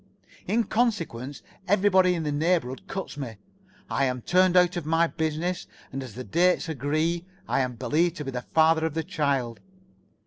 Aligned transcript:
In 0.47 0.63
consequence, 0.63 1.43
everybody 1.67 2.15
in 2.15 2.23
this 2.23 2.33
neighborhood 2.33 2.87
cuts 2.87 3.17
me, 3.17 3.37
I 3.87 4.05
am 4.05 4.23
turned 4.23 4.57
out 4.57 4.75
of 4.75 4.83
my 4.83 5.05
business, 5.05 5.67
and 5.91 6.01
as 6.01 6.15
the 6.15 6.23
dates 6.23 6.67
agree, 6.67 7.23
I 7.47 7.59
am 7.59 7.75
believed 7.75 8.15
to 8.15 8.25
be 8.25 8.31
the 8.31 8.41
father 8.41 8.83
of 8.87 8.95
the 8.95 9.03
child. 9.03 9.59